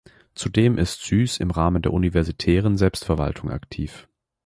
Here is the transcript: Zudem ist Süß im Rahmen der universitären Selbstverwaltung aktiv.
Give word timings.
Zudem 0.33 0.79
ist 0.79 1.03
Süß 1.03 1.37
im 1.41 1.51
Rahmen 1.51 1.83
der 1.83 1.93
universitären 1.93 2.75
Selbstverwaltung 2.75 3.51
aktiv. 3.51 4.07